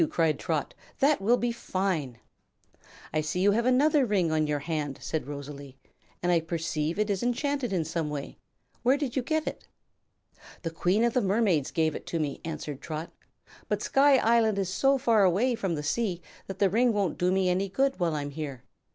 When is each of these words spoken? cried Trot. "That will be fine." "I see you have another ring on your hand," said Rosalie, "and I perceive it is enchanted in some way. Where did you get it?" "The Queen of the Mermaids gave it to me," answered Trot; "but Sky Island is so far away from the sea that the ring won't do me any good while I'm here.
cried 0.09 0.39
Trot. 0.39 0.73
"That 0.97 1.21
will 1.21 1.37
be 1.37 1.51
fine." 1.51 2.17
"I 3.13 3.21
see 3.21 3.39
you 3.39 3.51
have 3.51 3.67
another 3.67 4.03
ring 4.03 4.31
on 4.31 4.47
your 4.47 4.57
hand," 4.57 4.97
said 4.99 5.27
Rosalie, 5.27 5.77
"and 6.23 6.31
I 6.31 6.39
perceive 6.39 6.97
it 6.97 7.11
is 7.11 7.21
enchanted 7.21 7.71
in 7.71 7.85
some 7.85 8.09
way. 8.09 8.39
Where 8.81 8.97
did 8.97 9.15
you 9.15 9.21
get 9.21 9.45
it?" 9.45 9.67
"The 10.63 10.71
Queen 10.71 11.03
of 11.03 11.13
the 11.13 11.21
Mermaids 11.21 11.69
gave 11.69 11.93
it 11.93 12.07
to 12.07 12.19
me," 12.19 12.41
answered 12.43 12.81
Trot; 12.81 13.11
"but 13.67 13.83
Sky 13.83 14.17
Island 14.17 14.57
is 14.57 14.73
so 14.73 14.97
far 14.97 15.23
away 15.23 15.53
from 15.53 15.75
the 15.75 15.83
sea 15.83 16.19
that 16.47 16.57
the 16.57 16.67
ring 16.71 16.93
won't 16.93 17.19
do 17.19 17.31
me 17.31 17.47
any 17.47 17.69
good 17.69 17.99
while 17.99 18.15
I'm 18.15 18.31
here. 18.31 18.63